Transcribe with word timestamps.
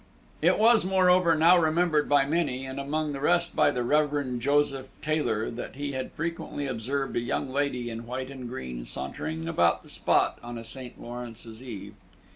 It 0.41 0.57
was, 0.57 0.83
moreover, 0.83 1.35
now 1.35 1.59
remembered 1.59 2.09
by 2.09 2.25
many, 2.25 2.65
and 2.65 2.79
among 2.79 3.11
the 3.13 3.19
rest 3.19 3.55
by 3.55 3.69
the 3.69 3.83
Rev. 3.83 4.39
Joseph 4.39 4.95
Taylor, 4.99 5.51
that 5.51 5.75
he 5.75 5.91
had 5.91 6.11
frequently 6.13 6.65
observed 6.65 7.15
a 7.15 7.19
young 7.21 7.51
lady, 7.53 7.87
in 7.91 8.07
white 8.07 8.31
and 8.31 8.49
green, 8.49 8.83
sauntering 8.87 9.47
about 9.47 9.83
the 9.83 9.91
spot 9.91 10.39
on 10.41 10.57
a 10.57 10.63
St. 10.63 10.99
Lawrence's 10.99 11.61
Eve. 11.61 11.93